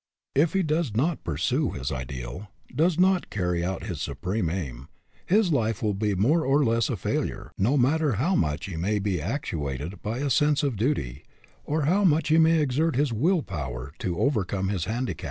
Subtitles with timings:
[0.33, 4.87] If he does not pursue his ideal, does not carry out his supreme aim,
[5.27, 8.77] his life will be more or less of a failure, no matter how much he
[8.77, 11.23] may be actuated by a sense of duty,
[11.65, 15.19] or how much he may exert his will power to over come his handicap.